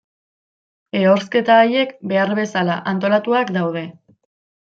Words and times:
Ehorzketa 0.99 1.57
haiek, 1.65 1.91
behar 2.13 2.33
bezala 2.41 2.79
antolatuak 2.93 3.55
daude. 3.61 3.85